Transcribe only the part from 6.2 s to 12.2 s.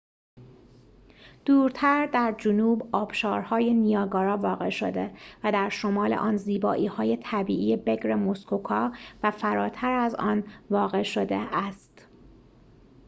زیبایی‌های طبیعی بکر موسکوکا و فراتر از آن واقع شده است